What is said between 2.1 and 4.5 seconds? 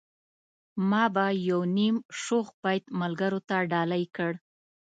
شوخ بيت ملګرو ته ډالۍ کړ.